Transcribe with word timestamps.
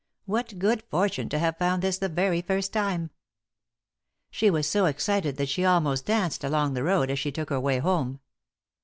What 0.25 0.57
good 0.57 0.81
fortune 0.89 1.29
to 1.29 1.37
have 1.37 1.59
found 1.59 1.83
this 1.83 1.99
the 1.99 2.09
very 2.09 2.41
first 2.41 2.73
time." 2.73 3.11
She 4.31 4.49
was 4.49 4.67
so 4.67 4.87
excited 4.87 5.37
that 5.37 5.47
she 5.49 5.63
almost 5.63 6.07
danced 6.07 6.43
along 6.43 6.73
the 6.73 6.81
road 6.83 7.11
as 7.11 7.19
she 7.19 7.31
took 7.31 7.51
her 7.51 7.59
way 7.59 7.77
home. 7.77 8.19